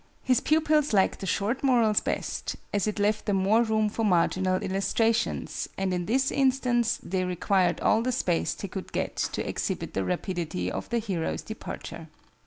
His 0.23 0.39
pupils 0.39 0.93
liked 0.93 1.19
the 1.19 1.27
short 1.27 1.63
morals 1.63 2.01
best, 2.01 2.55
as 2.73 2.87
it 2.87 2.97
left 2.97 3.27
them 3.27 3.35
more 3.37 3.61
room 3.61 3.87
for 3.87 4.03
marginal 4.03 4.59
illustrations, 4.63 5.69
and 5.77 5.93
in 5.93 6.07
this 6.07 6.31
instance 6.31 6.97
they 7.03 7.23
required 7.23 7.79
all 7.81 8.01
the 8.01 8.11
space 8.11 8.55
they 8.55 8.67
could 8.67 8.93
get 8.93 9.15
to 9.17 9.47
exhibit 9.47 9.93
the 9.93 10.03
rapidity 10.03 10.71
of 10.71 10.89
the 10.89 10.97
hero's 10.97 11.43
departure. 11.43 12.07